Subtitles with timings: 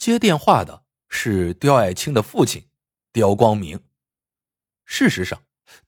[0.00, 2.70] 接电话的是刁爱青的父亲
[3.12, 3.84] 刁光明。
[4.86, 5.44] 事实上，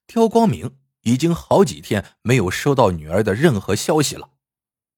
[0.06, 4.33] 刁光明已经好几天没有收到女儿的任何消息了，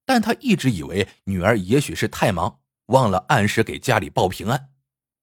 [0.05, 4.73] 但他一直以为女儿也许是太忙，忘了按时给家里报平安，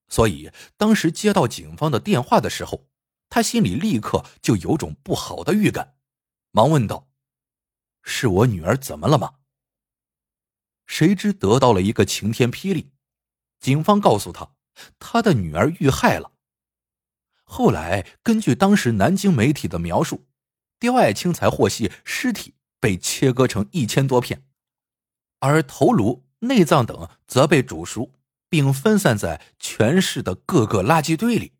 [0.07, 2.87] 所以当时接到警方的电话的时候，
[3.27, 5.95] 他心里立刻就有种不好的预感，
[6.51, 7.09] 忙问道
[8.03, 9.33] ：“是我女儿怎么了吗？”
[10.87, 12.93] 谁知得到了一个晴天霹雳，
[13.61, 14.51] 警方告诉他，
[14.99, 16.33] 他的女儿遇害了。
[17.43, 20.25] 后来，根据当时南京媒体的描述，
[20.79, 24.43] 刁爱青才获悉尸体被切割成一千多片，
[25.39, 28.13] 而头颅、内脏等则被煮熟，
[28.49, 31.53] 并分散在全市的各个垃圾堆里。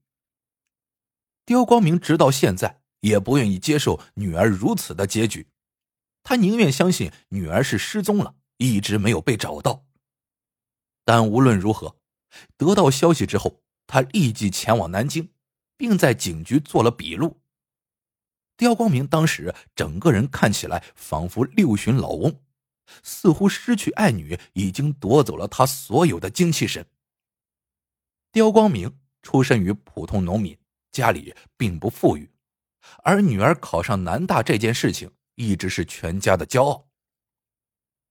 [1.46, 5.48] 刁光明直到现在也不愿意接受女儿如此的结局，
[6.24, 9.86] 他宁愿相信女儿是失踪了，一直没有被找到。
[11.11, 11.97] 但无论如何，
[12.55, 15.27] 得到消息之后，他立即前往南京。
[15.81, 17.41] 并在警局做了笔录。
[18.55, 22.40] 刁光明当时整个人看起来仿佛六旬老翁，
[23.01, 26.85] 似乎失去爱女已经夺走了他所有的精气神。
[28.31, 30.55] 刁光明出身于普通农民，
[30.91, 32.29] 家里并不富裕，
[33.03, 36.91] 而女儿考上南大这件事情一直是全家的骄傲。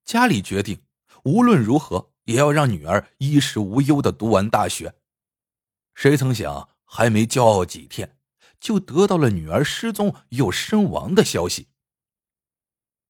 [0.05, 0.83] 家里决定
[1.23, 4.95] 无论如何也要让女儿衣食无忧的读完大学。
[5.95, 6.69] 谁曾想？
[6.93, 8.17] 还没骄傲几天，
[8.59, 11.69] 就得到了女儿失踪又身亡的消息。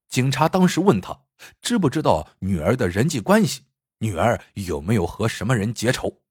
[0.07, 1.23] 警察当时问他
[1.63, 3.63] 知不知道女儿的人际关系，
[3.97, 6.21] 女儿有没有和什么人结仇。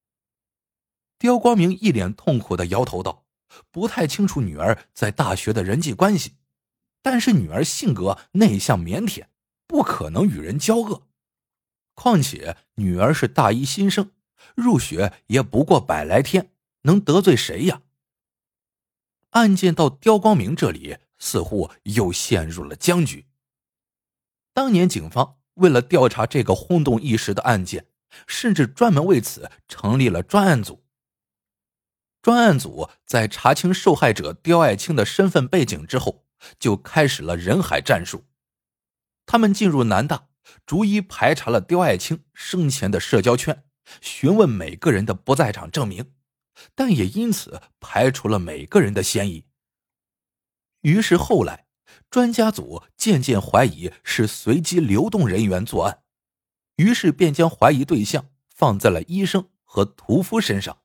[1.18, 3.24] 刁光明一脸痛苦的摇头道
[3.72, 6.36] ：“不太清楚女儿在大学的人际关系，
[7.02, 9.26] 但是女儿性格内向腼腆，
[9.66, 11.08] 不可能与人交恶。
[12.02, 14.10] 况且女儿是大一新生，
[14.54, 16.50] 入学也不过百来天。”
[16.84, 17.82] 能得罪谁呀？
[19.32, 23.26] 案件到刁光明这里，似乎又陷入了僵局。
[24.54, 27.84] 当年警方为了调查这个轰动一时的案件，
[28.26, 30.82] 甚至专门为此成立了专案组。
[32.22, 36.24] 专案组在查清受害者刁爱青的身份背景之后，
[36.58, 38.24] 就开始了人海战术。
[39.26, 40.29] 他们进入南大，
[40.66, 43.64] 逐一排查了刁爱青生前的社交圈，
[44.00, 46.12] 询问每个人的不在场证明。
[46.74, 49.46] 但也因此排除了每个人的嫌疑。
[50.82, 51.66] 于是后来，
[52.10, 56.02] 专家组渐渐怀疑是随机流动人员作案，
[56.76, 60.82] 于是便将怀疑对象放在了医生和屠夫身上。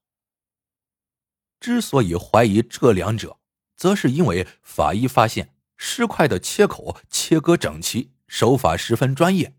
[1.60, 3.40] 之所以怀疑这两者，
[3.76, 9.56] 则是因为法医发现尸块的切口切割整齐，手法十分专业，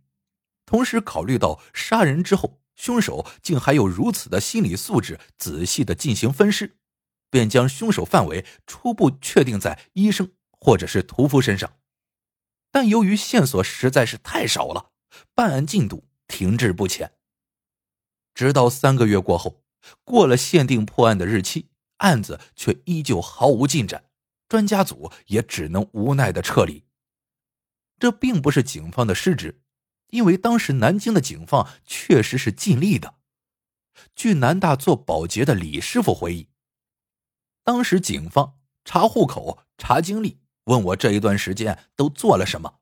[0.65, 2.61] 同时考虑到杀人之后。
[2.77, 6.77] 凶手竟还有如此的心理素质，仔细的进行分尸，
[7.31, 11.79] 便将凶手范围初步确定在医生或者是屠夫身上。
[12.71, 14.91] 但由于线索实在是太少了，
[15.35, 17.13] 办案进度停滞不前。
[18.35, 19.65] 直到三个月过后，
[20.05, 24.05] 过了限定破案的日期，案子却依旧毫无进展，
[24.51, 26.85] 专家组也只能无奈的撤离。
[27.99, 29.63] 这并不是警方的失职。
[30.09, 33.17] 因为当时南京的警方确实是尽力的。
[34.15, 36.49] 据南大做保洁的李师傅回忆，
[37.65, 42.79] 当时警方查户口、查经历，问我这一段时间都做了什么。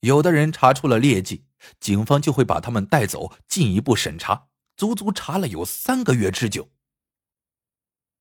[0.00, 1.46] 有的人查出了劣迹，
[1.80, 6.70] 警方就会把他们带走进一步审查，足足查了有三个月之久。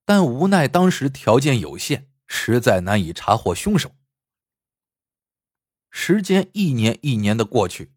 [0.03, 3.95] 但无奈当时条件有限，实在难以查获凶手。
[5.91, 7.93] 时间一年一年的过去。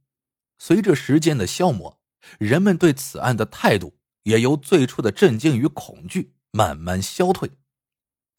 [0.58, 1.98] 随着时间的消磨，
[2.38, 7.50] 人们对此案的态度也由最初的震惊与恐惧慢慢消退。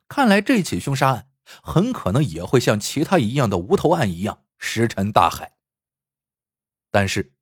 [0.08, 1.30] 看来这起凶杀案
[1.62, 5.54] 很可能也会像其他一样的无头案一样石沉大海。
[6.92, 7.34] 但是，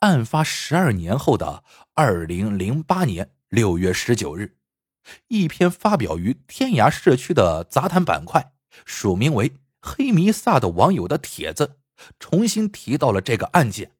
[0.00, 1.64] 案发十二年后的
[1.94, 4.56] 二零零八年六月十九日，
[5.28, 8.52] 一篇发表于天涯社区的杂谈板块，
[8.84, 11.78] 署名为“黑弥撒”的网友的帖子，
[12.18, 13.92] 重新提到了这个案件。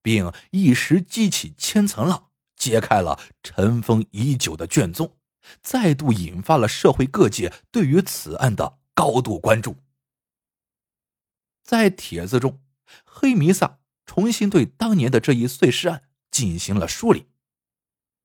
[0.00, 5.18] 并一时激起千层浪，揭开了尘封已久的卷宗，
[5.60, 9.76] 再度引发了社会各界对于此案的高度关注。
[11.62, 12.62] 在帖子中，
[13.04, 17.26] 黑弥撒重新对当年的这一碎尸案进行了梳理。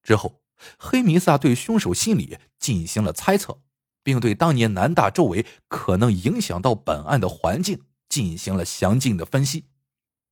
[0.03, 0.41] 之后，
[0.77, 3.61] 黑弥撒对凶手心理进行了猜测，
[4.03, 9.65] 并对当年南大周围可能影响到本案的环境进行了详尽的分析，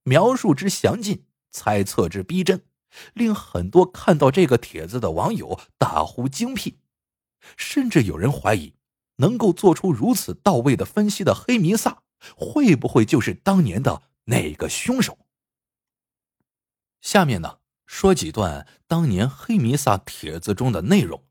[0.03, 1.25] 描述之详尽。
[1.53, 2.63] 猜测之逼真，
[3.13, 6.77] 令很多看到这个帖子的网友大呼精辟，
[7.57, 8.73] 甚至有人怀疑，
[9.17, 12.03] 能够做出如此到位的分析的黑弥撒，
[12.37, 15.17] 会不会就是当年的那个凶手？
[17.01, 21.21] 下面呢，说几段当年黑弥撒帖子中的内容。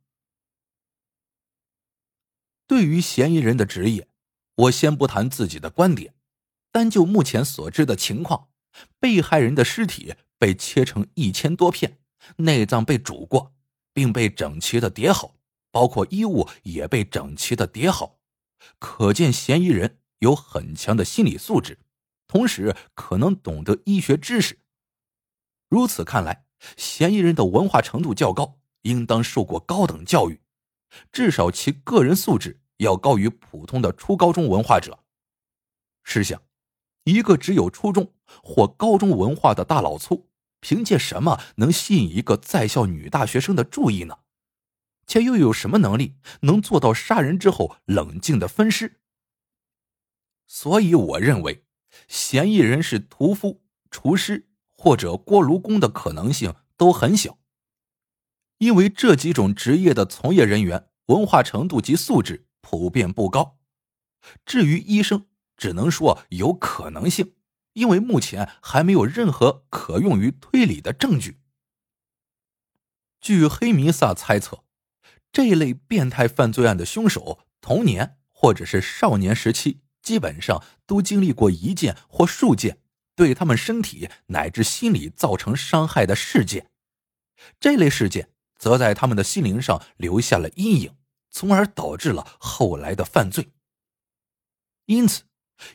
[2.70, 4.06] 对于嫌疑人的职业，
[4.54, 6.14] 我先不谈自己的观点，
[6.70, 8.46] 单就目前所知的情况，
[9.00, 11.98] 被害人的尸体被切成一千多片，
[12.36, 13.52] 内脏被煮过，
[13.92, 15.34] 并被整齐的叠好，
[15.72, 18.20] 包括衣物也被整齐的叠好，
[18.78, 21.80] 可见嫌疑人有很强的心理素质，
[22.28, 24.60] 同时可能懂得医学知识。
[25.68, 26.44] 如此看来，
[26.76, 30.40] 嫌疑人的文化程度较高，应当受过高等教育。
[31.12, 35.04] 至少其个人素质要高于普通的初高中文化者。
[36.02, 36.42] 试想，
[37.04, 38.12] 一个只有初中
[38.42, 40.28] 或高中文化的大老粗，
[40.60, 44.20] 凭借什么能吸引一个在校女大学生的注意呢？
[45.06, 49.00] 且又有什么能力能做到杀人之后冷静的分尸？
[50.46, 51.64] 所以，我认为
[52.08, 57.38] 嫌疑人是屠夫、厨师或者锅炉工的可能性都很小。
[58.58, 63.58] 因为这几种职业的从业人员文化程度及素质普遍不高，
[64.46, 65.26] 至于医生，
[65.56, 67.34] 只能说有可能性，
[67.72, 71.40] 因为目前还没有任何可用于推理的证据。
[73.20, 74.62] 据黑弥撒猜测，
[75.32, 82.78] 这类变态犯罪案的凶手童年或者是少年时期，基本上都经历过一件或数件
[83.16, 86.70] 对他们身体乃至心理造成伤害的事件，
[87.58, 88.30] 这类事件。
[88.56, 90.94] 则在他们的心灵上留下了阴影，
[91.30, 93.52] 从而导致了后来的犯罪。
[94.86, 95.22] 因此，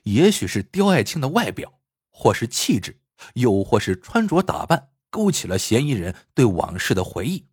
[0.03, 1.79] 也许是刁爱青的外表，
[2.09, 2.99] 或是气质，
[3.35, 7.47] 又或是穿着打扮，勾起了嫌疑人对往事的回忆。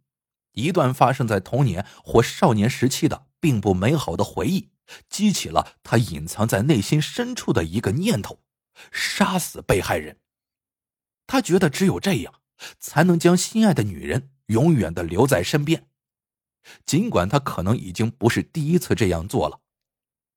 [0.52, 4.70] 一段发生在童年或少年时期的并不美好的回忆，
[5.08, 8.43] 激起了他隐藏在内心深处的一个念头：
[8.90, 10.19] 杀死被害人。
[11.26, 12.40] 他觉得只有这样，
[12.78, 14.31] 才能将心爱的女人。
[14.46, 15.88] 永远的留在身边，
[16.85, 19.61] 尽管他可能已经不是第一次这样做了。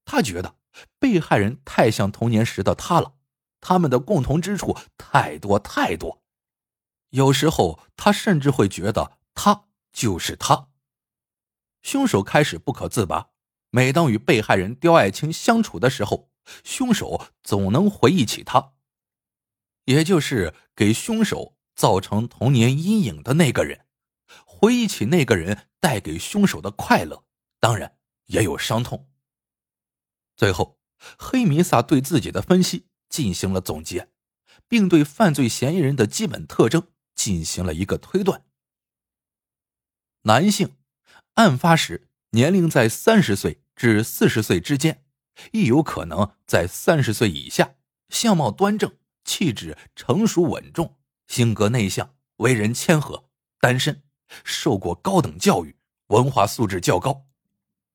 [0.05, 0.55] 他觉得
[0.99, 3.15] 被害人太像童年时的他了，
[3.59, 6.21] 他们的共同之处太多太多。
[7.09, 10.67] 有时候他甚至会觉得他就是他。
[11.81, 13.29] 凶手开始不可自拔，
[13.69, 16.29] 每当与被害人刁爱青相处的时候，
[16.63, 18.73] 凶手总能回忆起他，
[19.85, 23.85] 也就是给凶手造成童年阴影的那个人。
[24.65, 27.23] 回忆起那个人带给凶手的快乐，
[27.59, 29.07] 当然也有伤痛。
[30.35, 30.79] 最后，
[31.19, 34.09] 黑弥撒对自己的分析进行了总结，
[34.67, 38.43] 并对犯罪嫌疑人的基本特征进行了一个推断：
[40.23, 40.75] 男性，
[41.35, 45.05] 案发时年龄在三十岁至四十岁之间，
[45.51, 47.75] 亦有可能在三十岁以下，
[48.09, 50.97] 相貌端正，气质成熟稳重，
[51.27, 53.29] 性格内向，为人谦和，
[53.59, 54.01] 单身。
[54.43, 55.75] 受过高等教育，
[56.07, 57.25] 文化素质较高，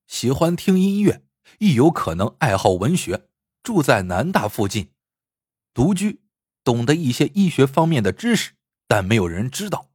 [0.07, 1.23] 喜欢听音乐，
[1.59, 3.29] 亦有可能爱好文学，
[3.63, 4.91] 住在南大附近，
[5.75, 6.23] 独居，
[6.65, 8.53] 懂得一些医学方面的知识，
[8.89, 9.90] 但没有人知道。